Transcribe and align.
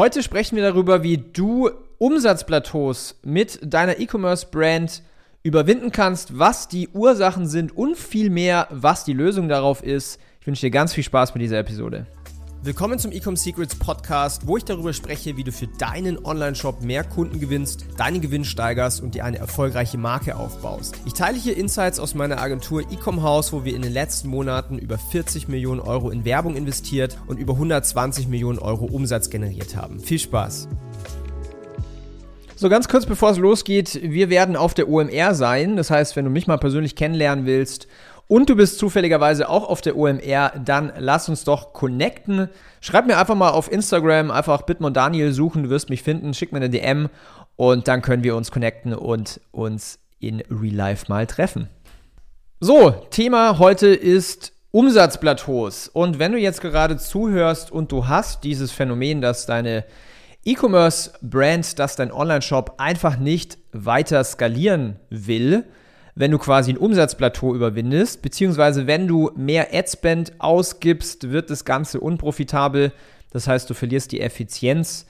Heute 0.00 0.22
sprechen 0.22 0.56
wir 0.56 0.62
darüber, 0.62 1.02
wie 1.02 1.18
du 1.18 1.68
Umsatzplateaus 1.98 3.20
mit 3.22 3.58
deiner 3.62 4.00
E-Commerce-Brand 4.00 5.02
überwinden 5.42 5.92
kannst, 5.92 6.38
was 6.38 6.68
die 6.68 6.88
Ursachen 6.88 7.46
sind 7.46 7.76
und 7.76 7.98
vielmehr, 7.98 8.66
was 8.70 9.04
die 9.04 9.12
Lösung 9.12 9.50
darauf 9.50 9.82
ist. 9.82 10.18
Ich 10.40 10.46
wünsche 10.46 10.62
dir 10.62 10.70
ganz 10.70 10.94
viel 10.94 11.04
Spaß 11.04 11.34
mit 11.34 11.42
dieser 11.42 11.58
Episode. 11.58 12.06
Willkommen 12.62 12.98
zum 12.98 13.10
Ecom 13.10 13.36
Secrets 13.36 13.74
Podcast, 13.74 14.46
wo 14.46 14.58
ich 14.58 14.66
darüber 14.66 14.92
spreche, 14.92 15.38
wie 15.38 15.44
du 15.44 15.50
für 15.50 15.66
deinen 15.66 16.22
Online-Shop 16.22 16.82
mehr 16.82 17.04
Kunden 17.04 17.40
gewinnst, 17.40 17.86
deinen 17.96 18.20
Gewinn 18.20 18.44
steigerst 18.44 19.00
und 19.00 19.14
dir 19.14 19.24
eine 19.24 19.38
erfolgreiche 19.38 19.96
Marke 19.96 20.36
aufbaust. 20.36 20.94
Ich 21.06 21.14
teile 21.14 21.38
hier 21.38 21.56
Insights 21.56 21.98
aus 21.98 22.14
meiner 22.14 22.38
Agentur 22.38 22.82
Ecom 22.82 23.22
House, 23.22 23.54
wo 23.54 23.64
wir 23.64 23.74
in 23.74 23.80
den 23.80 23.94
letzten 23.94 24.28
Monaten 24.28 24.76
über 24.76 24.98
40 24.98 25.48
Millionen 25.48 25.80
Euro 25.80 26.10
in 26.10 26.26
Werbung 26.26 26.54
investiert 26.54 27.16
und 27.26 27.38
über 27.38 27.54
120 27.54 28.28
Millionen 28.28 28.58
Euro 28.58 28.84
Umsatz 28.84 29.30
generiert 29.30 29.74
haben. 29.74 29.98
Viel 29.98 30.18
Spaß! 30.18 30.68
So, 32.56 32.68
ganz 32.68 32.88
kurz 32.88 33.06
bevor 33.06 33.30
es 33.30 33.38
losgeht, 33.38 33.98
wir 34.02 34.28
werden 34.28 34.54
auf 34.54 34.74
der 34.74 34.86
OMR 34.86 35.34
sein. 35.34 35.76
Das 35.76 35.90
heißt, 35.90 36.14
wenn 36.14 36.26
du 36.26 36.30
mich 36.30 36.46
mal 36.46 36.58
persönlich 36.58 36.94
kennenlernen 36.94 37.46
willst 37.46 37.88
und 38.30 38.48
du 38.48 38.54
bist 38.54 38.78
zufälligerweise 38.78 39.48
auch 39.48 39.68
auf 39.68 39.80
der 39.80 39.96
OMR, 39.96 40.52
dann 40.64 40.92
lass 40.96 41.28
uns 41.28 41.42
doch 41.42 41.72
connecten. 41.72 42.48
Schreib 42.80 43.08
mir 43.08 43.18
einfach 43.18 43.34
mal 43.34 43.50
auf 43.50 43.70
Instagram, 43.70 44.30
einfach 44.30 44.62
Bitmon 44.62 44.94
Daniel 44.94 45.32
suchen, 45.32 45.64
du 45.64 45.68
wirst 45.68 45.90
mich 45.90 46.04
finden, 46.04 46.32
schick 46.32 46.52
mir 46.52 46.58
eine 46.58 46.70
DM 46.70 47.08
und 47.56 47.88
dann 47.88 48.02
können 48.02 48.22
wir 48.22 48.36
uns 48.36 48.52
connecten 48.52 48.94
und 48.94 49.40
uns 49.50 49.98
in 50.20 50.44
Real 50.48 50.72
Life 50.72 51.06
mal 51.08 51.26
treffen. 51.26 51.68
So, 52.60 52.90
Thema 53.10 53.58
heute 53.58 53.88
ist 53.88 54.52
Umsatzplateaus. 54.70 55.88
Und 55.88 56.20
wenn 56.20 56.30
du 56.30 56.38
jetzt 56.38 56.60
gerade 56.60 56.98
zuhörst 56.98 57.72
und 57.72 57.90
du 57.90 58.06
hast 58.06 58.44
dieses 58.44 58.70
Phänomen, 58.70 59.20
dass 59.20 59.46
deine 59.46 59.84
E-Commerce-Brand, 60.44 61.80
dass 61.80 61.96
dein 61.96 62.12
Online-Shop 62.12 62.74
einfach 62.78 63.18
nicht 63.18 63.58
weiter 63.72 64.22
skalieren 64.22 65.00
will, 65.10 65.64
wenn 66.20 66.30
du 66.30 66.38
quasi 66.38 66.70
ein 66.70 66.76
Umsatzplateau 66.76 67.54
überwindest, 67.54 68.20
beziehungsweise 68.20 68.86
wenn 68.86 69.08
du 69.08 69.30
mehr 69.36 69.68
Adspend 69.72 70.34
ausgibst, 70.38 71.30
wird 71.30 71.48
das 71.48 71.64
Ganze 71.64 71.98
unprofitabel. 71.98 72.92
Das 73.30 73.48
heißt, 73.48 73.70
du 73.70 73.74
verlierst 73.74 74.12
die 74.12 74.20
Effizienz. 74.20 75.06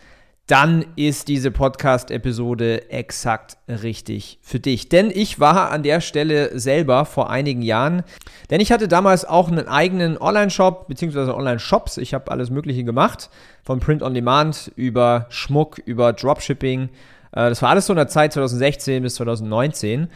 Dann 0.46 0.84
ist 0.94 1.26
diese 1.26 1.50
Podcast-Episode 1.50 2.92
exakt 2.92 3.56
richtig 3.66 4.38
für 4.40 4.60
dich. 4.60 4.88
Denn 4.88 5.10
ich 5.12 5.40
war 5.40 5.72
an 5.72 5.82
der 5.82 6.00
Stelle 6.00 6.56
selber 6.56 7.04
vor 7.04 7.28
einigen 7.28 7.62
Jahren. 7.62 8.04
Denn 8.50 8.60
ich 8.60 8.70
hatte 8.70 8.86
damals 8.86 9.24
auch 9.24 9.48
einen 9.48 9.66
eigenen 9.66 10.16
Online-Shop, 10.16 10.86
beziehungsweise 10.86 11.36
Online-Shops. 11.36 11.98
Ich 11.98 12.14
habe 12.14 12.30
alles 12.30 12.50
Mögliche 12.50 12.84
gemacht. 12.84 13.30
Von 13.64 13.80
Print 13.80 14.04
on 14.04 14.14
Demand 14.14 14.70
über 14.76 15.26
Schmuck, 15.30 15.78
über 15.84 16.12
Dropshipping. 16.12 16.88
Äh, 17.32 17.48
das 17.48 17.62
war 17.62 17.70
alles 17.70 17.86
so 17.86 17.92
in 17.92 17.96
der 17.96 18.08
Zeit 18.08 18.32
2016 18.32 19.02
bis 19.02 19.16
2019. 19.16 20.08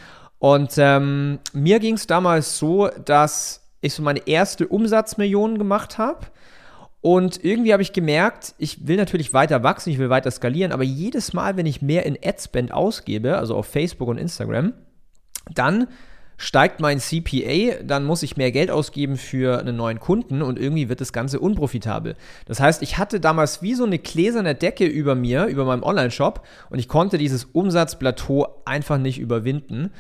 Und 0.45 0.75
ähm, 0.77 1.39
mir 1.55 1.81
ging 1.81 1.95
es 1.95 2.07
damals 2.07 2.59
so, 2.59 2.91
dass 3.03 3.63
ich 3.81 3.95
so 3.95 4.03
meine 4.03 4.29
erste 4.29 4.69
Umsatzmillion 4.69 5.57
gemacht 5.57 5.97
habe. 5.97 6.27
Und 7.01 7.43
irgendwie 7.43 7.73
habe 7.73 7.83
ich 7.83 7.95
gemerkt, 7.95 8.55
ich 8.59 8.87
will 8.87 8.99
natürlich 8.99 9.33
weiter 9.33 9.63
wachsen, 9.63 9.89
ich 9.89 9.99
will 9.99 10.11
weiter 10.11 10.31
skalieren, 10.31 10.71
aber 10.71 10.83
jedes 10.83 11.33
Mal, 11.33 11.57
wenn 11.57 11.65
ich 11.65 11.81
mehr 11.81 12.05
in 12.05 12.19
Adspend 12.23 12.75
ausgebe, 12.75 13.39
also 13.39 13.57
auf 13.57 13.65
Facebook 13.65 14.07
und 14.07 14.19
Instagram, 14.19 14.75
dann 15.51 15.87
steigt 16.37 16.79
mein 16.79 17.01
CPA, 17.01 17.83
dann 17.83 18.05
muss 18.05 18.23
ich 18.23 18.37
mehr 18.37 18.53
Geld 18.53 18.71
ausgeben 18.71 19.17
für 19.17 19.59
einen 19.59 19.77
neuen 19.77 19.99
Kunden 19.99 20.43
und 20.43 20.59
irgendwie 20.59 20.91
wird 20.91 21.01
das 21.01 21.15
Ganze 21.15 21.41
unprofitabel. 21.41 22.17
Das 22.45 22.61
heißt, 22.61 22.83
ich 22.83 22.99
hatte 22.99 23.19
damals 23.19 23.63
wie 23.63 23.73
so 23.73 23.85
eine 23.85 23.99
gläserne 23.99 24.55
Decke 24.55 24.85
über 24.85 25.15
mir, 25.15 25.47
über 25.47 25.65
meinem 25.65 25.85
Online-Shop 25.85 26.47
und 26.69 26.79
ich 26.79 26.89
konnte 26.89 27.17
dieses 27.17 27.47
Umsatzplateau 27.47 28.61
einfach 28.67 28.99
nicht 28.99 29.19
überwinden. 29.19 29.91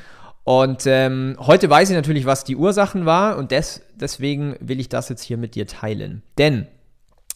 Und 0.44 0.84
ähm, 0.86 1.36
heute 1.40 1.70
weiß 1.70 1.88
ich 1.88 1.96
natürlich, 1.96 2.26
was 2.26 2.44
die 2.44 2.56
Ursachen 2.56 3.06
war 3.06 3.38
und 3.38 3.50
des, 3.50 3.80
deswegen 3.94 4.56
will 4.60 4.78
ich 4.78 4.90
das 4.90 5.08
jetzt 5.08 5.22
hier 5.22 5.38
mit 5.38 5.54
dir 5.54 5.66
teilen. 5.66 6.22
Denn 6.36 6.66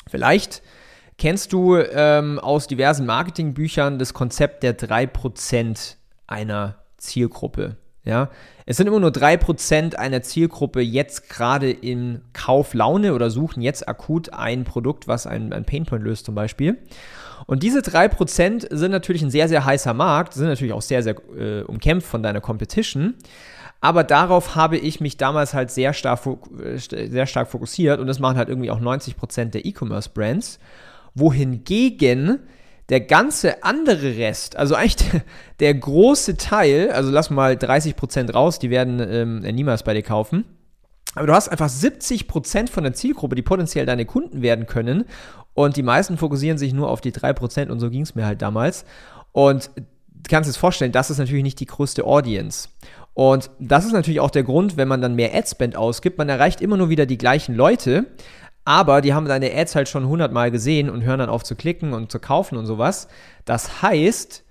vielleicht 0.06 0.62
kennst 1.16 1.54
du 1.54 1.76
ähm, 1.76 2.38
aus 2.38 2.66
diversen 2.66 3.06
Marketingbüchern 3.06 3.98
das 3.98 4.12
Konzept 4.12 4.62
der 4.62 4.78
3% 4.78 5.96
einer 6.26 6.76
Zielgruppe. 6.98 7.76
Ja, 8.08 8.30
es 8.64 8.78
sind 8.78 8.86
immer 8.86 9.00
nur 9.00 9.10
3% 9.10 9.96
einer 9.96 10.22
Zielgruppe 10.22 10.80
jetzt 10.80 11.28
gerade 11.28 11.70
in 11.70 12.22
Kauflaune 12.32 13.12
oder 13.12 13.28
suchen 13.28 13.60
jetzt 13.60 13.86
akut 13.86 14.32
ein 14.32 14.64
Produkt, 14.64 15.06
was 15.08 15.26
ein, 15.26 15.52
ein 15.52 15.66
Painpoint 15.66 16.02
löst 16.02 16.24
zum 16.24 16.34
Beispiel. 16.34 16.78
Und 17.44 17.62
diese 17.62 17.80
3% 17.80 18.74
sind 18.74 18.90
natürlich 18.90 19.20
ein 19.20 19.30
sehr, 19.30 19.46
sehr 19.46 19.66
heißer 19.66 19.92
Markt, 19.92 20.32
sind 20.32 20.46
natürlich 20.46 20.72
auch 20.72 20.80
sehr, 20.80 21.02
sehr 21.02 21.16
äh, 21.38 21.60
umkämpft 21.64 22.08
von 22.08 22.22
deiner 22.22 22.40
Competition. 22.40 23.14
Aber 23.82 24.04
darauf 24.04 24.56
habe 24.56 24.78
ich 24.78 25.00
mich 25.00 25.18
damals 25.18 25.52
halt 25.52 25.70
sehr 25.70 25.92
stark, 25.92 26.20
äh, 26.64 26.78
sehr 26.78 27.26
stark 27.26 27.48
fokussiert 27.48 28.00
und 28.00 28.06
das 28.06 28.20
machen 28.20 28.38
halt 28.38 28.48
irgendwie 28.48 28.70
auch 28.70 28.80
90% 28.80 29.50
der 29.50 29.66
E-Commerce-Brands. 29.66 30.58
Wohingegen 31.14 32.38
der 32.88 33.00
ganze 33.00 33.62
andere 33.64 34.16
Rest, 34.16 34.56
also 34.56 34.74
eigentlich 34.74 34.96
der, 34.96 35.22
der 35.60 35.74
große 35.74 36.36
Teil, 36.36 36.90
also 36.90 37.10
lass 37.10 37.30
mal 37.30 37.54
30% 37.54 38.32
raus, 38.32 38.58
die 38.58 38.70
werden 38.70 39.00
ähm, 39.00 39.40
niemals 39.40 39.82
bei 39.82 39.94
dir 39.94 40.02
kaufen. 40.02 40.44
Aber 41.14 41.26
du 41.26 41.32
hast 41.32 41.48
einfach 41.48 41.68
70% 41.68 42.70
von 42.70 42.84
der 42.84 42.92
Zielgruppe, 42.92 43.34
die 43.34 43.42
potenziell 43.42 43.86
deine 43.86 44.04
Kunden 44.04 44.42
werden 44.42 44.66
können. 44.66 45.04
Und 45.54 45.76
die 45.76 45.82
meisten 45.82 46.16
fokussieren 46.16 46.58
sich 46.58 46.72
nur 46.72 46.88
auf 46.88 47.00
die 47.00 47.12
3% 47.12 47.70
und 47.70 47.80
so 47.80 47.90
ging 47.90 48.02
es 48.02 48.14
mir 48.14 48.24
halt 48.24 48.40
damals. 48.40 48.84
Und 49.32 49.70
du 49.76 50.28
kannst 50.28 50.48
dir 50.48 50.58
vorstellen, 50.58 50.92
das 50.92 51.10
ist 51.10 51.18
natürlich 51.18 51.42
nicht 51.42 51.60
die 51.60 51.66
größte 51.66 52.04
Audience. 52.04 52.68
Und 53.14 53.50
das 53.58 53.84
ist 53.84 53.92
natürlich 53.92 54.20
auch 54.20 54.30
der 54.30 54.44
Grund, 54.44 54.76
wenn 54.76 54.86
man 54.86 55.00
dann 55.00 55.16
mehr 55.16 55.34
Adspend 55.34 55.74
ausgibt, 55.74 56.18
man 56.18 56.28
erreicht 56.28 56.60
immer 56.60 56.76
nur 56.76 56.88
wieder 56.88 57.04
die 57.04 57.18
gleichen 57.18 57.56
Leute, 57.56 58.06
aber 58.68 59.00
die 59.00 59.14
haben 59.14 59.24
deine 59.24 59.50
Ads 59.56 59.76
halt 59.76 59.88
schon 59.88 60.02
100 60.02 60.30
Mal 60.30 60.50
gesehen 60.50 60.90
und 60.90 61.02
hören 61.02 61.20
dann 61.20 61.30
auf 61.30 61.42
zu 61.42 61.56
klicken 61.56 61.94
und 61.94 62.12
zu 62.12 62.18
kaufen 62.18 62.58
und 62.58 62.66
sowas. 62.66 63.08
Das 63.46 63.80
heißt, 63.80 64.44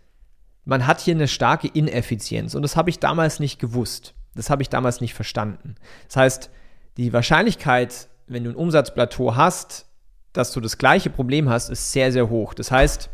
man 0.65 0.87
hat 0.87 1.01
hier 1.01 1.13
eine 1.13 1.27
starke 1.27 1.67
Ineffizienz 1.67 2.55
und 2.55 2.63
das 2.63 2.75
habe 2.75 2.89
ich 2.89 2.97
damals 2.97 3.39
nicht 3.39 3.59
gewusst. 3.59 4.15
Das 4.33 4.49
habe 4.49 4.63
ich 4.63 4.69
damals 4.69 5.01
nicht 5.01 5.13
verstanden. 5.13 5.75
Das 6.07 6.15
heißt, 6.15 6.49
die 6.97 7.13
Wahrscheinlichkeit, 7.13 8.07
wenn 8.25 8.43
du 8.43 8.49
ein 8.49 8.55
Umsatzplateau 8.55 9.35
hast, 9.35 9.85
dass 10.33 10.51
du 10.51 10.61
das 10.61 10.79
gleiche 10.79 11.11
Problem 11.11 11.47
hast, 11.47 11.69
ist 11.69 11.91
sehr, 11.91 12.11
sehr 12.11 12.27
hoch. 12.27 12.55
Das 12.55 12.71
heißt, 12.71 13.11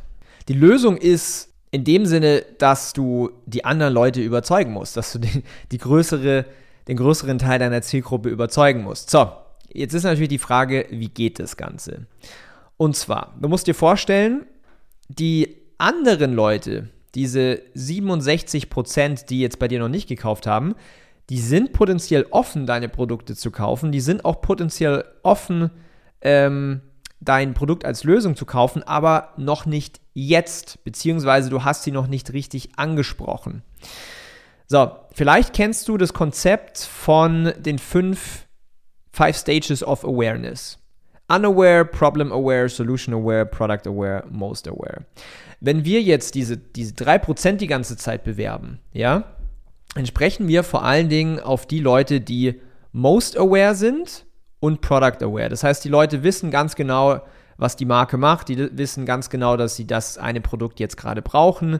die 0.47 0.53
Lösung 0.53 0.95
ist 0.95 1.49
in 1.71 1.83
dem 1.83 2.05
Sinne, 2.05 2.45
dass 2.59 2.93
du 2.93 3.29
die 3.45 3.65
anderen 3.65 3.93
Leute 3.93 4.21
überzeugen 4.21 4.71
musst, 4.71 4.95
dass 4.95 5.11
du 5.11 5.19
den, 5.19 5.43
die 5.73 5.79
größere, 5.79 6.45
den 6.87 6.95
größeren 6.95 7.39
Teil 7.39 7.59
deiner 7.59 7.81
Zielgruppe 7.81 8.29
überzeugen 8.29 8.83
musst. 8.83 9.09
So, 9.09 9.29
jetzt 9.73 9.93
ist 9.93 10.03
natürlich 10.03 10.29
die 10.29 10.37
Frage, 10.37 10.87
wie 10.89 11.09
geht 11.09 11.39
das 11.39 11.57
Ganze? 11.57 12.07
Und 12.77 12.95
zwar, 12.95 13.35
du 13.39 13.49
musst 13.49 13.67
dir 13.67 13.75
vorstellen, 13.75 14.45
die 15.09 15.57
anderen 15.77 16.33
Leute, 16.33 16.89
diese 17.15 17.61
67 17.73 18.69
Prozent, 18.69 19.29
die 19.29 19.39
jetzt 19.39 19.59
bei 19.59 19.67
dir 19.67 19.79
noch 19.79 19.89
nicht 19.89 20.07
gekauft 20.07 20.47
haben, 20.47 20.75
die 21.29 21.39
sind 21.39 21.73
potenziell 21.73 22.25
offen, 22.31 22.65
deine 22.65 22.89
Produkte 22.89 23.35
zu 23.35 23.51
kaufen. 23.51 23.91
Die 23.91 24.01
sind 24.01 24.25
auch 24.25 24.41
potenziell 24.41 25.05
offen, 25.23 25.71
ähm, 26.21 26.81
dein 27.21 27.53
Produkt 27.53 27.85
als 27.85 28.03
Lösung 28.03 28.35
zu 28.35 28.45
kaufen, 28.45 28.83
aber 28.83 29.29
noch 29.37 29.65
nicht 29.65 30.01
jetzt, 30.13 30.83
beziehungsweise 30.83 31.49
du 31.49 31.63
hast 31.63 31.83
sie 31.83 31.91
noch 31.91 32.07
nicht 32.07 32.33
richtig 32.33 32.71
angesprochen. 32.77 33.63
So, 34.67 34.91
vielleicht 35.13 35.53
kennst 35.53 35.87
du 35.87 35.97
das 35.97 36.13
Konzept 36.13 36.79
von 36.79 37.53
den 37.57 37.79
fünf 37.79 38.47
Five 39.13 39.37
Stages 39.37 39.83
of 39.83 40.03
Awareness. 40.03 40.79
Unaware, 41.29 41.85
Problem 41.85 42.31
Aware, 42.31 42.67
Solution 42.67 43.13
Aware, 43.13 43.45
Product 43.45 43.87
Aware, 43.87 44.25
Most 44.29 44.67
Aware. 44.67 45.05
Wenn 45.61 45.85
wir 45.85 46.01
jetzt 46.01 46.35
diese, 46.35 46.57
diese 46.57 46.93
3% 46.95 47.53
die 47.53 47.67
ganze 47.67 47.95
Zeit 47.95 48.23
bewerben, 48.23 48.79
ja, 48.91 49.23
dann 49.95 50.05
sprechen 50.07 50.47
wir 50.47 50.63
vor 50.63 50.83
allen 50.83 51.09
Dingen 51.09 51.39
auf 51.39 51.67
die 51.67 51.79
Leute, 51.79 52.21
die 52.21 52.59
Most 52.91 53.37
Aware 53.37 53.75
sind 53.75 54.25
und 54.59 54.81
Product 54.81 55.23
Aware. 55.23 55.49
Das 55.49 55.63
heißt, 55.63 55.85
die 55.85 55.89
Leute 55.89 56.23
wissen 56.23 56.51
ganz 56.51 56.75
genau, 56.75 57.21
was 57.57 57.75
die 57.75 57.85
Marke 57.85 58.17
macht, 58.17 58.49
die 58.49 58.77
wissen 58.77 59.05
ganz 59.05 59.29
genau, 59.29 59.57
dass 59.57 59.75
sie 59.75 59.85
das 59.85 60.17
eine 60.17 60.41
Produkt 60.41 60.79
jetzt 60.79 60.97
gerade 60.97 61.21
brauchen. 61.21 61.79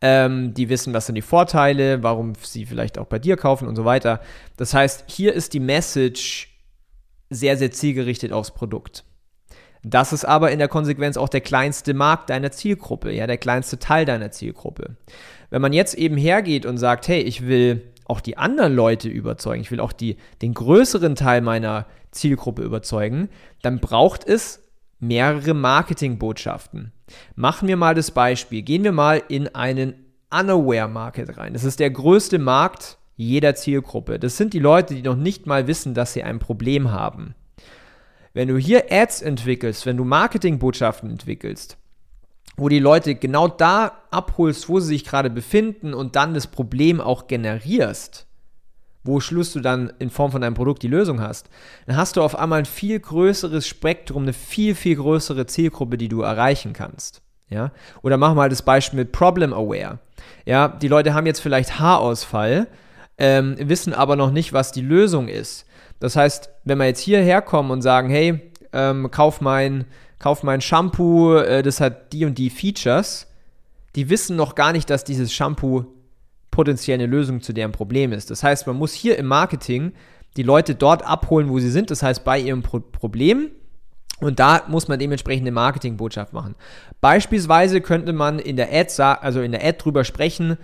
Ähm, 0.00 0.54
die 0.54 0.68
wissen, 0.68 0.94
was 0.94 1.06
sind 1.06 1.16
die 1.16 1.22
Vorteile, 1.22 2.04
warum 2.04 2.34
sie 2.40 2.66
vielleicht 2.66 2.98
auch 2.98 3.06
bei 3.06 3.18
dir 3.18 3.36
kaufen 3.36 3.66
und 3.66 3.74
so 3.74 3.84
weiter. 3.84 4.20
Das 4.56 4.72
heißt, 4.72 5.04
hier 5.08 5.34
ist 5.34 5.54
die 5.54 5.60
Message 5.60 6.57
sehr, 7.30 7.56
sehr 7.56 7.70
zielgerichtet 7.70 8.32
aufs 8.32 8.52
Produkt. 8.52 9.04
Das 9.82 10.12
ist 10.12 10.24
aber 10.24 10.50
in 10.50 10.58
der 10.58 10.68
Konsequenz 10.68 11.16
auch 11.16 11.28
der 11.28 11.40
kleinste 11.40 11.94
Markt 11.94 12.30
deiner 12.30 12.50
Zielgruppe, 12.50 13.12
ja, 13.12 13.26
der 13.26 13.38
kleinste 13.38 13.78
Teil 13.78 14.04
deiner 14.04 14.30
Zielgruppe. 14.30 14.96
Wenn 15.50 15.62
man 15.62 15.72
jetzt 15.72 15.94
eben 15.94 16.16
hergeht 16.16 16.66
und 16.66 16.78
sagt, 16.78 17.08
hey, 17.08 17.20
ich 17.20 17.46
will 17.46 17.92
auch 18.04 18.20
die 18.20 18.36
anderen 18.36 18.74
Leute 18.74 19.08
überzeugen, 19.08 19.60
ich 19.60 19.70
will 19.70 19.80
auch 19.80 19.92
die, 19.92 20.16
den 20.42 20.54
größeren 20.54 21.14
Teil 21.14 21.42
meiner 21.42 21.86
Zielgruppe 22.10 22.62
überzeugen, 22.62 23.28
dann 23.62 23.80
braucht 23.80 24.26
es 24.26 24.62
mehrere 24.98 25.54
Marketingbotschaften. 25.54 26.92
Machen 27.36 27.68
wir 27.68 27.76
mal 27.76 27.94
das 27.94 28.10
Beispiel. 28.10 28.62
Gehen 28.62 28.84
wir 28.84 28.92
mal 28.92 29.22
in 29.28 29.54
einen 29.54 29.94
Unaware 30.30 30.88
Market 30.88 31.36
rein. 31.38 31.52
Das 31.52 31.64
ist 31.64 31.80
der 31.80 31.90
größte 31.90 32.38
Markt 32.38 32.97
jeder 33.18 33.56
Zielgruppe. 33.56 34.18
Das 34.18 34.36
sind 34.36 34.54
die 34.54 34.60
Leute, 34.60 34.94
die 34.94 35.02
noch 35.02 35.16
nicht 35.16 35.46
mal 35.46 35.66
wissen, 35.66 35.92
dass 35.92 36.12
sie 36.12 36.22
ein 36.22 36.38
Problem 36.38 36.92
haben. 36.92 37.34
Wenn 38.32 38.48
du 38.48 38.56
hier 38.56 38.86
Ads 38.90 39.22
entwickelst, 39.22 39.84
wenn 39.86 39.96
du 39.96 40.04
Marketingbotschaften 40.04 41.10
entwickelst, 41.10 41.76
wo 42.56 42.68
die 42.68 42.78
Leute 42.78 43.16
genau 43.16 43.48
da 43.48 44.02
abholst, 44.12 44.68
wo 44.68 44.78
sie 44.78 44.88
sich 44.88 45.04
gerade 45.04 45.30
befinden 45.30 45.94
und 45.94 46.14
dann 46.14 46.32
das 46.32 46.46
Problem 46.46 47.00
auch 47.00 47.26
generierst, 47.26 48.26
wo 49.02 49.18
Schluss 49.18 49.52
du 49.52 49.60
dann 49.60 49.92
in 49.98 50.10
Form 50.10 50.30
von 50.30 50.40
deinem 50.40 50.54
Produkt 50.54 50.84
die 50.84 50.88
Lösung 50.88 51.20
hast, 51.20 51.50
dann 51.86 51.96
hast 51.96 52.16
du 52.16 52.22
auf 52.22 52.38
einmal 52.38 52.60
ein 52.60 52.66
viel 52.66 53.00
größeres 53.00 53.66
Spektrum, 53.66 54.22
eine 54.22 54.32
viel, 54.32 54.76
viel 54.76 54.94
größere 54.94 55.46
Zielgruppe, 55.46 55.98
die 55.98 56.08
du 56.08 56.20
erreichen 56.20 56.72
kannst. 56.72 57.20
Ja? 57.48 57.72
Oder 58.02 58.16
mach 58.16 58.34
mal 58.34 58.48
das 58.48 58.62
Beispiel 58.62 59.00
mit 59.00 59.10
Problem 59.10 59.52
Aware. 59.52 59.98
Ja, 60.46 60.68
die 60.68 60.88
Leute 60.88 61.14
haben 61.14 61.26
jetzt 61.26 61.40
vielleicht 61.40 61.80
Haarausfall, 61.80 62.68
ähm, 63.18 63.56
wissen 63.58 63.92
aber 63.92 64.16
noch 64.16 64.30
nicht, 64.30 64.52
was 64.52 64.72
die 64.72 64.80
Lösung 64.80 65.28
ist. 65.28 65.66
Das 66.00 66.16
heißt, 66.16 66.50
wenn 66.64 66.78
wir 66.78 66.86
jetzt 66.86 67.00
hierher 67.00 67.42
kommen 67.42 67.70
und 67.70 67.82
sagen, 67.82 68.08
hey, 68.08 68.52
ähm, 68.72 69.10
kauf 69.10 69.40
mein, 69.40 69.84
kauf 70.18 70.42
mein 70.42 70.60
Shampoo, 70.60 71.36
äh, 71.36 71.62
das 71.62 71.80
hat 71.80 72.12
die 72.12 72.24
und 72.24 72.38
die 72.38 72.50
Features, 72.50 73.26
die 73.96 74.10
wissen 74.10 74.36
noch 74.36 74.54
gar 74.54 74.72
nicht, 74.72 74.88
dass 74.90 75.04
dieses 75.04 75.32
Shampoo 75.32 75.86
potenziell 76.50 76.94
eine 76.94 77.06
Lösung 77.06 77.40
zu 77.40 77.52
deren 77.52 77.72
Problem 77.72 78.12
ist. 78.12 78.30
Das 78.30 78.42
heißt, 78.42 78.66
man 78.66 78.76
muss 78.76 78.92
hier 78.92 79.18
im 79.18 79.26
Marketing 79.26 79.92
die 80.36 80.42
Leute 80.42 80.74
dort 80.74 81.04
abholen, 81.04 81.48
wo 81.48 81.58
sie 81.58 81.70
sind, 81.70 81.90
das 81.90 82.02
heißt 82.02 82.24
bei 82.24 82.38
ihrem 82.38 82.62
Pro 82.62 82.80
Problem. 82.80 83.50
Und 84.20 84.40
da 84.40 84.62
muss 84.66 84.88
man 84.88 84.98
dementsprechend 84.98 85.44
eine 85.44 85.52
Marketingbotschaft 85.52 86.32
machen. 86.32 86.56
Beispielsweise 87.00 87.80
könnte 87.80 88.12
man 88.12 88.40
in 88.40 88.56
der 88.56 88.72
Ad, 88.72 89.00
also 89.00 89.40
in 89.40 89.52
der 89.52 89.64
Ad 89.64 89.78
drüber 89.78 90.02
sprechen, 90.02 90.58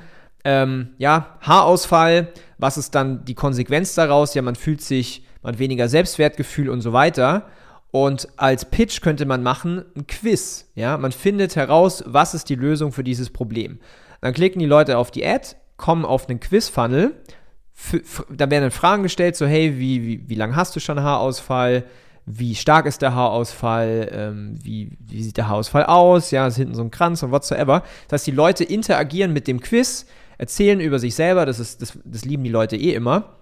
ähm, 0.45 0.91
ja, 0.99 1.39
Haarausfall, 1.41 2.29
was 2.59 2.77
ist 2.77 2.95
dann 2.95 3.25
die 3.25 3.35
Konsequenz 3.35 3.95
daraus? 3.95 4.35
Ja, 4.35 4.43
man 4.43 4.55
fühlt 4.55 4.83
sich, 4.83 5.25
man 5.43 5.55
hat 5.55 5.59
weniger 5.59 5.89
Selbstwertgefühl 5.89 6.69
und 6.69 6.83
so 6.83 6.93
weiter. 6.93 7.47
Und 7.91 8.29
als 8.37 8.65
Pitch 8.65 9.01
könnte 9.01 9.25
man 9.25 9.43
machen 9.43 9.85
ein 9.97 10.07
Quiz. 10.07 10.71
Ja, 10.75 10.99
man 10.99 11.13
findet 11.13 11.57
heraus, 11.57 12.03
was 12.07 12.35
ist 12.35 12.49
die 12.49 12.57
Lösung 12.57 12.93
für 12.93 13.05
dieses 13.05 13.31
Problem. 13.31 13.79
Dann 14.21 14.35
klicken 14.35 14.59
die 14.59 14.67
Leute 14.67 14.99
auf 14.99 15.11
die 15.11 15.25
Ad, 15.25 15.57
kommen 15.77 16.05
auf 16.05 16.29
einen 16.29 16.41
Quiz-Funnel. 16.41 17.15
Da 18.31 18.51
werden 18.51 18.63
dann 18.63 18.71
Fragen 18.71 19.03
gestellt, 19.03 19.37
so 19.37 19.47
hey, 19.47 19.79
wie, 19.79 20.03
wie, 20.05 20.29
wie 20.29 20.35
lange 20.35 20.57
hast 20.57 20.75
du 20.75 20.81
schon 20.81 21.03
Haarausfall? 21.03 21.85
Wie 22.27 22.55
stark 22.55 22.87
ist 22.87 23.03
der 23.03 23.15
Haarausfall? 23.15 24.09
Ähm, 24.13 24.59
wie, 24.63 24.97
wie 24.99 25.23
sieht 25.23 25.37
der 25.37 25.49
Haarausfall 25.49 25.85
aus? 25.85 26.31
Ja, 26.31 26.47
ist 26.47 26.57
hinten 26.57 26.75
so 26.75 26.83
ein 26.83 26.91
Kranz 26.91 27.23
und 27.23 27.33
whatsoever. 27.33 27.83
Das 28.09 28.21
heißt, 28.21 28.27
die 28.27 28.33
Leute 28.33 28.65
interagieren 28.65 29.33
mit 29.33 29.47
dem 29.47 29.61
Quiz, 29.61 30.07
erzählen 30.45 30.79
über 30.79 30.99
sich 30.99 31.15
selber, 31.15 31.47
das, 31.47 31.59
ist, 31.59 31.81
das, 31.81 31.99
das 32.05 32.27
lieben 32.27 32.45
die 32.45 32.51
Leute 32.51 32.77
eh 32.77 32.93
immer. 32.93 33.37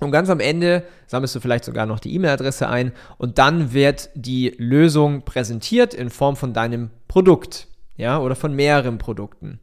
Und 0.00 0.10
ganz 0.10 0.28
am 0.28 0.38
Ende 0.40 0.84
sammelst 1.06 1.34
du 1.34 1.40
vielleicht 1.40 1.64
sogar 1.64 1.86
noch 1.86 1.98
die 1.98 2.14
E-Mail-Adresse 2.14 2.68
ein 2.68 2.92
und 3.16 3.38
dann 3.38 3.72
wird 3.72 4.10
die 4.14 4.54
Lösung 4.58 5.22
präsentiert 5.22 5.94
in 5.94 6.10
Form 6.10 6.36
von 6.36 6.52
deinem 6.52 6.90
Produkt, 7.08 7.68
ja, 7.96 8.18
oder 8.18 8.34
von 8.34 8.52
mehreren 8.54 8.98
Produkten. 8.98 9.60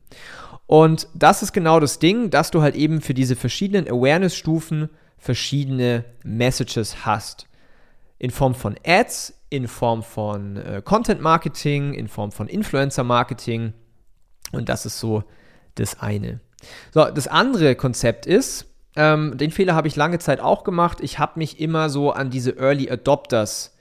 Und 0.66 1.08
das 1.14 1.44
ist 1.44 1.54
genau 1.54 1.80
das 1.80 2.00
Ding, 2.00 2.32
dass 2.32 2.50
du 2.50 2.64
halt 2.64 2.76
eben 2.76 3.02
für 3.02 3.14
diese 3.14 3.36
verschiedenen 3.36 3.88
Awareness-Stufen 3.88 4.90
verschiedene 5.18 6.06
Messages 6.24 7.06
hast. 7.06 7.48
In 8.18 8.32
Form 8.32 8.56
von 8.56 8.76
Ads, 8.84 9.34
in 9.50 9.68
Form 9.68 10.02
von 10.02 10.58
äh, 10.58 10.82
Content 10.84 11.22
Marketing, 11.22 11.94
in 11.94 12.08
Form 12.08 12.32
von 12.32 12.48
Influencer 12.48 13.04
Marketing. 13.04 13.74
Und 14.52 14.70
das 14.70 14.86
ist 14.86 15.00
so 15.00 15.24
das 15.76 16.00
eine. 16.00 16.40
So, 16.94 17.06
das 17.06 17.28
andere 17.28 17.76
Konzept 17.76 18.26
ist, 18.26 18.66
ähm, 18.96 19.38
den 19.38 19.52
Fehler 19.52 19.76
habe 19.76 19.88
ich 19.88 19.96
lange 19.96 20.20
Zeit 20.20 20.40
auch 20.40 20.64
gemacht. 20.64 21.00
Ich 21.02 21.20
habe 21.20 21.40
mich 21.40 21.60
immer 21.60 21.90
so 21.90 22.12
an 22.12 22.30
diese 22.30 22.58
Early 22.58 22.90
Adopters 22.90 23.76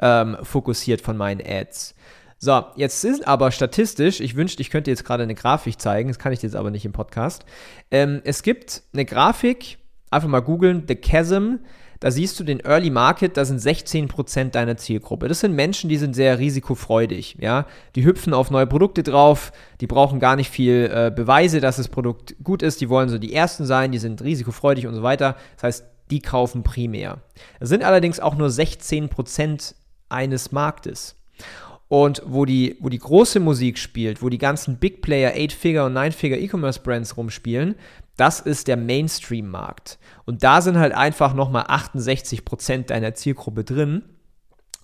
ähm, 0.00 0.36
fokussiert 0.42 1.00
von 1.00 1.16
meinen 1.16 1.40
Ads. 1.44 1.94
So, 2.40 2.64
jetzt 2.76 3.00
sind 3.00 3.26
aber 3.26 3.50
statistisch, 3.50 4.20
ich 4.20 4.36
wünschte, 4.36 4.62
ich 4.62 4.70
könnte 4.70 4.90
jetzt 4.90 5.04
gerade 5.04 5.24
eine 5.24 5.34
Grafik 5.34 5.80
zeigen, 5.80 6.08
das 6.08 6.20
kann 6.20 6.32
ich 6.32 6.40
jetzt 6.42 6.54
aber 6.54 6.70
nicht 6.70 6.84
im 6.84 6.92
Podcast. 6.92 7.44
Ähm, 7.90 8.20
es 8.24 8.44
gibt 8.44 8.82
eine 8.92 9.04
Grafik, 9.04 9.78
einfach 10.10 10.28
mal 10.28 10.40
googeln, 10.40 10.84
The 10.86 10.94
Chasm. 10.94 11.56
Da 12.00 12.12
siehst 12.12 12.38
du 12.38 12.44
den 12.44 12.60
Early 12.60 12.90
Market, 12.90 13.36
da 13.36 13.44
sind 13.44 13.60
16% 13.60 14.50
deiner 14.50 14.76
Zielgruppe. 14.76 15.26
Das 15.26 15.40
sind 15.40 15.54
Menschen, 15.54 15.90
die 15.90 15.96
sind 15.96 16.14
sehr 16.14 16.38
risikofreudig, 16.38 17.36
ja. 17.40 17.66
Die 17.96 18.04
hüpfen 18.04 18.34
auf 18.34 18.50
neue 18.50 18.66
Produkte 18.66 19.02
drauf, 19.02 19.52
die 19.80 19.88
brauchen 19.88 20.20
gar 20.20 20.36
nicht 20.36 20.50
viel 20.50 20.90
äh, 20.92 21.10
Beweise, 21.14 21.60
dass 21.60 21.76
das 21.76 21.88
Produkt 21.88 22.36
gut 22.42 22.62
ist, 22.62 22.80
die 22.80 22.88
wollen 22.88 23.08
so 23.08 23.18
die 23.18 23.34
Ersten 23.34 23.66
sein, 23.66 23.90
die 23.90 23.98
sind 23.98 24.22
risikofreudig 24.22 24.86
und 24.86 24.94
so 24.94 25.02
weiter. 25.02 25.36
Das 25.56 25.64
heißt, 25.64 25.84
die 26.10 26.20
kaufen 26.20 26.62
primär. 26.62 27.18
Das 27.60 27.68
sind 27.68 27.82
allerdings 27.82 28.20
auch 28.20 28.36
nur 28.36 28.48
16% 28.48 29.74
eines 30.08 30.52
Marktes. 30.52 31.16
Und 31.88 32.22
wo 32.26 32.44
die, 32.44 32.76
wo 32.80 32.90
die 32.90 32.98
große 32.98 33.40
Musik 33.40 33.78
spielt, 33.78 34.22
wo 34.22 34.28
die 34.28 34.38
ganzen 34.38 34.76
Big 34.76 35.00
Player, 35.00 35.32
8-Figure 35.32 35.86
und 35.86 35.94
9-Figure 35.94 36.38
E-Commerce 36.38 36.80
Brands 36.80 37.16
rumspielen, 37.16 37.76
das 38.18 38.40
ist 38.40 38.66
der 38.66 38.76
Mainstream-Markt. 38.76 39.98
Und 40.26 40.42
da 40.42 40.60
sind 40.60 40.76
halt 40.76 40.92
einfach 40.92 41.34
nochmal 41.34 41.66
68% 41.66 42.86
deiner 42.86 43.14
Zielgruppe 43.14 43.62
drin. 43.62 44.02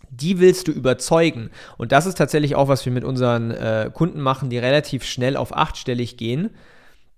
Die 0.09 0.39
willst 0.39 0.69
du 0.69 0.73
überzeugen. 0.73 1.51
Und 1.77 1.91
das 1.91 2.07
ist 2.07 2.17
tatsächlich 2.17 2.55
auch, 2.55 2.69
was 2.69 2.85
wir 2.85 2.93
mit 2.93 3.03
unseren 3.03 3.51
äh, 3.51 3.91
Kunden 3.93 4.21
machen, 4.21 4.51
die 4.51 4.59
relativ 4.59 5.03
schnell 5.05 5.37
auf 5.37 5.55
achtstellig 5.55 6.17
gehen, 6.17 6.51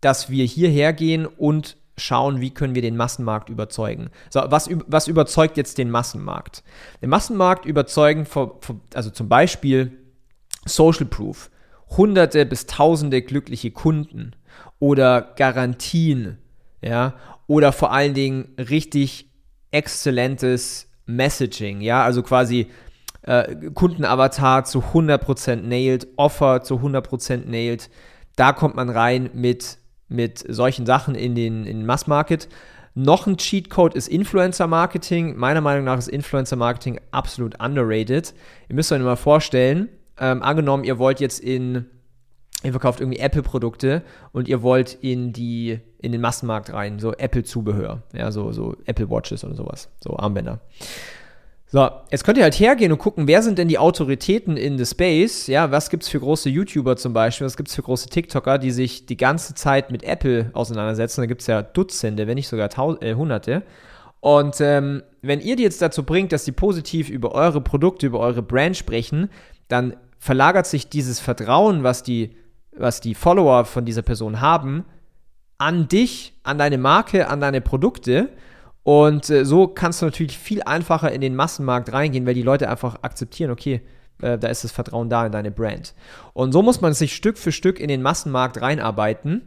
dass 0.00 0.30
wir 0.30 0.46
hierher 0.46 0.94
gehen 0.94 1.26
und 1.26 1.76
schauen, 1.98 2.40
wie 2.40 2.50
können 2.50 2.74
wir 2.74 2.82
den 2.82 2.96
Massenmarkt 2.96 3.50
überzeugen. 3.50 4.10
So, 4.30 4.42
was, 4.46 4.70
was 4.86 5.08
überzeugt 5.08 5.58
jetzt 5.58 5.76
den 5.76 5.90
Massenmarkt? 5.90 6.62
Den 7.02 7.10
Massenmarkt 7.10 7.66
überzeugen, 7.66 8.26
also 8.94 9.10
zum 9.10 9.28
Beispiel 9.28 9.92
Social 10.64 11.06
Proof, 11.06 11.50
hunderte 11.90 12.46
bis 12.46 12.64
tausende 12.64 13.20
glückliche 13.20 13.70
Kunden 13.70 14.32
oder 14.78 15.34
Garantien, 15.36 16.38
ja, 16.82 17.14
oder 17.46 17.72
vor 17.72 17.92
allen 17.92 18.14
Dingen 18.14 18.54
richtig 18.58 19.30
exzellentes 19.70 20.88
Messaging, 21.06 21.80
ja, 21.80 22.02
also 22.02 22.22
quasi 22.22 22.68
äh, 23.22 23.70
Kundenavatar 23.74 24.64
zu 24.64 24.80
100% 24.80 25.56
nailed, 25.56 26.08
Offer 26.16 26.62
zu 26.62 26.76
100% 26.76 27.46
nailed. 27.46 27.90
Da 28.36 28.52
kommt 28.52 28.74
man 28.76 28.90
rein 28.90 29.30
mit 29.32 29.78
mit 30.08 30.44
solchen 30.48 30.86
Sachen 30.86 31.14
in 31.14 31.34
den, 31.34 31.64
in 31.64 31.78
den 31.78 31.86
Mass-Market. 31.86 32.48
Noch 32.94 33.26
ein 33.26 33.36
Cheatcode 33.36 33.94
ist 33.94 34.08
Influencer-Marketing. 34.08 35.36
Meiner 35.36 35.60
Meinung 35.60 35.84
nach 35.84 35.98
ist 35.98 36.08
Influencer-Marketing 36.08 37.00
absolut 37.10 37.60
underrated. 37.60 38.34
Ihr 38.68 38.74
müsst 38.74 38.90
euch 38.92 39.00
mal 39.02 39.16
vorstellen, 39.16 39.88
ähm, 40.18 40.42
angenommen, 40.42 40.84
ihr 40.84 40.98
wollt 40.98 41.20
jetzt 41.20 41.40
in, 41.40 41.86
ihr 42.62 42.72
verkauft 42.72 43.00
irgendwie 43.00 43.18
Apple-Produkte 43.18 44.02
und 44.32 44.48
ihr 44.48 44.62
wollt 44.62 44.94
in 45.00 45.32
die, 45.32 45.80
in 45.98 46.12
den 46.12 46.20
Massenmarkt 46.20 46.72
rein, 46.72 46.98
so 46.98 47.12
Apple-Zubehör, 47.12 48.02
ja, 48.12 48.30
so, 48.30 48.52
so 48.52 48.76
Apple 48.86 49.10
Watches 49.10 49.44
oder 49.44 49.54
sowas, 49.54 49.88
so 50.00 50.16
Armbänder. 50.16 50.60
So, 51.68 51.90
jetzt 52.12 52.24
könnt 52.24 52.38
ihr 52.38 52.44
halt 52.44 52.58
hergehen 52.58 52.92
und 52.92 52.98
gucken, 52.98 53.26
wer 53.26 53.42
sind 53.42 53.58
denn 53.58 53.66
die 53.66 53.78
Autoritäten 53.78 54.56
in 54.56 54.78
the 54.78 54.86
Space? 54.86 55.48
Ja, 55.48 55.72
was 55.72 55.90
gibt's 55.90 56.08
für 56.08 56.20
große 56.20 56.48
YouTuber 56.48 56.96
zum 56.96 57.12
Beispiel? 57.12 57.44
Was 57.44 57.56
gibt's 57.56 57.74
für 57.74 57.82
große 57.82 58.08
TikToker, 58.08 58.58
die 58.58 58.70
sich 58.70 59.06
die 59.06 59.16
ganze 59.16 59.54
Zeit 59.54 59.90
mit 59.90 60.04
Apple 60.04 60.50
auseinandersetzen? 60.52 61.22
Da 61.22 61.26
gibt's 61.26 61.48
ja 61.48 61.62
Dutzende, 61.62 62.28
wenn 62.28 62.36
nicht 62.36 62.46
sogar 62.46 62.68
Taus 62.68 62.98
äh, 63.02 63.14
Hunderte. 63.14 63.64
Und 64.20 64.60
ähm, 64.60 65.02
wenn 65.22 65.40
ihr 65.40 65.56
die 65.56 65.64
jetzt 65.64 65.82
dazu 65.82 66.04
bringt, 66.04 66.30
dass 66.30 66.44
sie 66.44 66.52
positiv 66.52 67.10
über 67.10 67.32
eure 67.32 67.60
Produkte, 67.60 68.06
über 68.06 68.20
eure 68.20 68.42
Brand 68.42 68.76
sprechen, 68.76 69.28
dann 69.66 69.96
verlagert 70.18 70.66
sich 70.66 70.88
dieses 70.88 71.18
Vertrauen, 71.18 71.82
was 71.82 72.04
die, 72.04 72.36
was 72.78 73.00
die 73.00 73.14
Follower 73.14 73.64
von 73.64 73.84
dieser 73.84 74.02
Person 74.02 74.40
haben, 74.40 74.84
an 75.58 75.88
dich, 75.88 76.34
an 76.42 76.58
deine 76.58 76.78
Marke, 76.78 77.28
an 77.28 77.40
deine 77.40 77.60
Produkte. 77.60 78.30
Und 78.82 79.30
äh, 79.30 79.44
so 79.44 79.66
kannst 79.68 80.02
du 80.02 80.06
natürlich 80.06 80.38
viel 80.38 80.62
einfacher 80.62 81.10
in 81.10 81.20
den 81.20 81.34
Massenmarkt 81.34 81.92
reingehen, 81.92 82.26
weil 82.26 82.34
die 82.34 82.42
Leute 82.42 82.68
einfach 82.68 83.02
akzeptieren, 83.02 83.50
okay, 83.50 83.80
äh, 84.22 84.38
da 84.38 84.48
ist 84.48 84.64
das 84.64 84.72
Vertrauen 84.72 85.08
da 85.08 85.26
in 85.26 85.32
deine 85.32 85.50
Brand. 85.50 85.94
Und 86.34 86.52
so 86.52 86.62
muss 86.62 86.80
man 86.80 86.94
sich 86.94 87.14
Stück 87.16 87.38
für 87.38 87.52
Stück 87.52 87.80
in 87.80 87.88
den 87.88 88.02
Massenmarkt 88.02 88.60
reinarbeiten. 88.60 89.42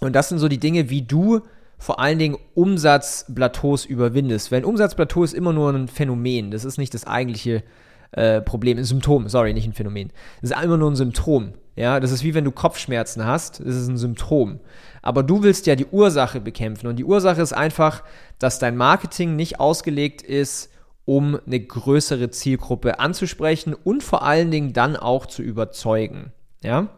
Und 0.00 0.14
das 0.14 0.28
sind 0.28 0.38
so 0.38 0.48
die 0.48 0.58
Dinge, 0.58 0.90
wie 0.90 1.02
du 1.02 1.40
vor 1.78 1.98
allen 1.98 2.18
Dingen 2.18 2.38
Umsatzplateaus 2.54 3.84
überwindest. 3.84 4.52
Weil 4.52 4.60
ein 4.60 4.64
Umsatzplateau 4.64 5.24
ist 5.24 5.34
immer 5.34 5.52
nur 5.52 5.70
ein 5.72 5.88
Phänomen. 5.88 6.50
Das 6.50 6.64
ist 6.64 6.78
nicht 6.78 6.94
das 6.94 7.06
eigentliche 7.06 7.64
äh, 8.12 8.40
Problem, 8.40 8.78
ein 8.78 8.84
Symptom, 8.84 9.28
sorry, 9.28 9.52
nicht 9.52 9.66
ein 9.66 9.72
Phänomen. 9.72 10.12
Das 10.40 10.50
ist 10.50 10.62
immer 10.62 10.76
nur 10.76 10.90
ein 10.90 10.96
Symptom. 10.96 11.54
Ja, 11.74 12.00
das 12.00 12.10
ist 12.10 12.22
wie 12.22 12.34
wenn 12.34 12.44
du 12.44 12.50
Kopfschmerzen 12.50 13.24
hast, 13.24 13.60
das 13.60 13.74
ist 13.74 13.88
ein 13.88 13.96
Symptom. 13.96 14.60
Aber 15.00 15.22
du 15.22 15.42
willst 15.42 15.66
ja 15.66 15.74
die 15.74 15.86
Ursache 15.86 16.40
bekämpfen 16.40 16.86
und 16.86 16.96
die 16.96 17.04
Ursache 17.04 17.40
ist 17.40 17.52
einfach, 17.52 18.02
dass 18.38 18.58
dein 18.58 18.76
Marketing 18.76 19.36
nicht 19.36 19.58
ausgelegt 19.58 20.22
ist, 20.22 20.70
um 21.04 21.38
eine 21.46 21.60
größere 21.60 22.30
Zielgruppe 22.30 23.00
anzusprechen 23.00 23.74
und 23.74 24.02
vor 24.02 24.22
allen 24.22 24.50
Dingen 24.50 24.72
dann 24.72 24.96
auch 24.96 25.26
zu 25.26 25.42
überzeugen. 25.42 26.32
Ja? 26.62 26.88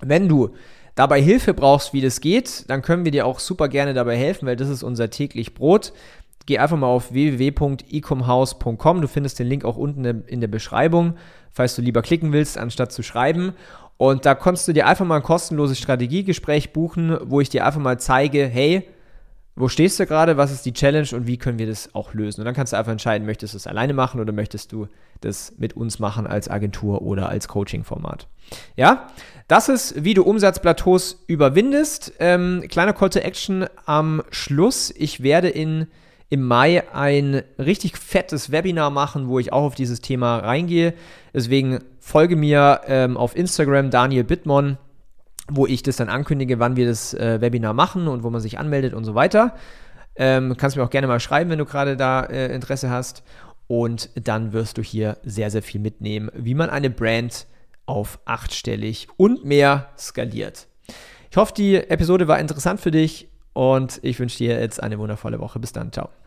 Wenn 0.00 0.28
du 0.28 0.50
dabei 0.94 1.20
Hilfe 1.20 1.54
brauchst, 1.54 1.92
wie 1.92 2.00
das 2.00 2.20
geht, 2.20 2.68
dann 2.68 2.82
können 2.82 3.04
wir 3.04 3.12
dir 3.12 3.26
auch 3.26 3.38
super 3.38 3.68
gerne 3.68 3.94
dabei 3.94 4.16
helfen, 4.16 4.46
weil 4.46 4.56
das 4.56 4.68
ist 4.68 4.82
unser 4.82 5.10
täglich 5.10 5.54
Brot. 5.54 5.92
Geh 6.46 6.58
einfach 6.58 6.76
mal 6.76 6.86
auf 6.86 7.12
www.ecomhouse.com. 7.12 9.00
Du 9.00 9.08
findest 9.08 9.38
den 9.38 9.46
Link 9.46 9.64
auch 9.64 9.76
unten 9.76 10.04
in 10.04 10.40
der 10.40 10.48
Beschreibung, 10.48 11.14
falls 11.50 11.76
du 11.76 11.82
lieber 11.82 12.02
klicken 12.02 12.32
willst, 12.32 12.58
anstatt 12.58 12.92
zu 12.92 13.02
schreiben. 13.02 13.52
Und 13.96 14.26
da 14.26 14.34
kannst 14.34 14.66
du 14.66 14.72
dir 14.72 14.86
einfach 14.86 15.04
mal 15.04 15.16
ein 15.16 15.22
kostenloses 15.22 15.78
Strategiegespräch 15.78 16.72
buchen, 16.72 17.16
wo 17.22 17.40
ich 17.40 17.50
dir 17.50 17.64
einfach 17.64 17.80
mal 17.80 18.00
zeige, 18.00 18.46
hey, 18.46 18.88
wo 19.54 19.68
stehst 19.68 20.00
du 20.00 20.06
gerade, 20.06 20.36
was 20.36 20.50
ist 20.50 20.64
die 20.64 20.72
Challenge 20.72 21.08
und 21.12 21.26
wie 21.26 21.36
können 21.36 21.58
wir 21.58 21.66
das 21.66 21.94
auch 21.94 22.14
lösen. 22.14 22.40
Und 22.40 22.46
dann 22.46 22.54
kannst 22.54 22.72
du 22.72 22.78
einfach 22.78 22.92
entscheiden, 22.92 23.26
möchtest 23.26 23.52
du 23.52 23.58
es 23.58 23.66
alleine 23.66 23.92
machen 23.92 24.18
oder 24.20 24.32
möchtest 24.32 24.72
du 24.72 24.88
das 25.20 25.52
mit 25.58 25.76
uns 25.76 25.98
machen 25.98 26.26
als 26.26 26.48
Agentur 26.48 27.02
oder 27.02 27.28
als 27.28 27.48
Coaching-Format. 27.48 28.28
Ja, 28.76 29.08
das 29.48 29.68
ist, 29.68 30.02
wie 30.02 30.14
du 30.14 30.22
Umsatzplateaus 30.22 31.22
überwindest. 31.26 32.14
Ähm, 32.18 32.64
kleiner 32.68 32.94
Call 32.94 33.10
to 33.10 33.18
Action 33.18 33.66
am 33.84 34.22
Schluss. 34.30 34.92
Ich 34.96 35.22
werde 35.22 35.50
in, 35.50 35.86
im 36.32 36.42
Mai 36.42 36.82
ein 36.94 37.42
richtig 37.58 37.98
fettes 37.98 38.50
Webinar 38.50 38.90
machen, 38.90 39.28
wo 39.28 39.38
ich 39.38 39.52
auch 39.52 39.64
auf 39.64 39.74
dieses 39.74 40.00
Thema 40.00 40.38
reingehe. 40.38 40.94
Deswegen 41.34 41.80
folge 42.00 42.36
mir 42.36 42.80
ähm, 42.86 43.16
auf 43.16 43.36
Instagram 43.36 43.90
Daniel 43.90 44.24
Bittmann 44.24 44.78
wo 45.50 45.66
ich 45.66 45.82
das 45.82 45.96
dann 45.96 46.08
ankündige, 46.08 46.58
wann 46.58 46.76
wir 46.76 46.86
das 46.86 47.14
äh, 47.14 47.40
Webinar 47.40 47.74
machen 47.74 48.08
und 48.08 48.22
wo 48.22 48.30
man 48.30 48.40
sich 48.40 48.58
anmeldet 48.58 48.94
und 48.94 49.04
so 49.04 49.14
weiter. 49.14 49.56
Ähm, 50.14 50.56
kannst 50.56 50.76
mir 50.76 50.84
auch 50.84 50.90
gerne 50.90 51.06
mal 51.06 51.20
schreiben, 51.20 51.50
wenn 51.50 51.58
du 51.58 51.64
gerade 51.64 51.96
da 51.96 52.22
äh, 52.22 52.54
Interesse 52.54 52.90
hast. 52.90 53.22
Und 53.66 54.10
dann 54.14 54.52
wirst 54.52 54.78
du 54.78 54.82
hier 54.82 55.18
sehr, 55.24 55.50
sehr 55.50 55.62
viel 55.62 55.80
mitnehmen, 55.80 56.30
wie 56.34 56.54
man 56.54 56.70
eine 56.70 56.90
Brand 56.90 57.46
auf 57.86 58.20
achtstellig 58.24 59.08
und 59.16 59.44
mehr 59.44 59.90
skaliert. 59.98 60.68
Ich 61.30 61.36
hoffe, 61.36 61.54
die 61.54 61.76
Episode 61.76 62.28
war 62.28 62.38
interessant 62.38 62.80
für 62.80 62.90
dich 62.90 63.28
und 63.54 63.98
ich 64.02 64.18
wünsche 64.18 64.38
dir 64.38 64.60
jetzt 64.60 64.82
eine 64.82 64.98
wundervolle 64.98 65.40
Woche. 65.40 65.58
Bis 65.58 65.72
dann. 65.72 65.92
Ciao. 65.92 66.21